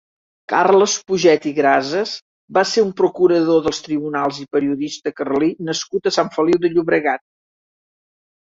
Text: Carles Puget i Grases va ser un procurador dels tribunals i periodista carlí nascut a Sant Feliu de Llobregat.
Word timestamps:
Carles 0.51 0.93
Puget 1.09 1.43
i 1.49 1.51
Grases 1.57 2.13
va 2.59 2.63
ser 2.69 2.83
un 2.85 2.89
procurador 3.01 3.61
dels 3.67 3.83
tribunals 3.89 4.41
i 4.45 4.49
periodista 4.57 5.15
carlí 5.21 5.51
nascut 5.69 6.11
a 6.11 6.15
Sant 6.17 6.33
Feliu 6.39 6.63
de 6.65 6.73
Llobregat. 6.75 7.25